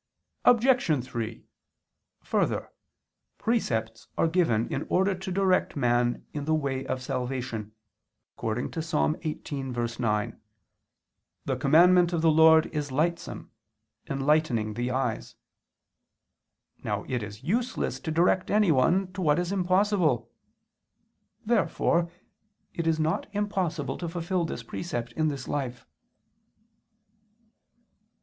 [0.45, 1.05] Obj.
[1.05, 1.45] 3:
[2.23, 2.71] Further,
[3.37, 7.73] precepts are given in order to direct man in the way of salvation,
[8.35, 8.93] according to Ps.
[8.93, 10.39] 18:9:
[11.45, 13.51] "The commandment of the Lord is lightsome,
[14.09, 15.35] enlightening the eyes."
[16.83, 20.31] Now it is useless to direct anyone to what is impossible.
[21.45, 22.09] Therefore
[22.73, 25.85] it is not impossible to fulfill this precept in this life.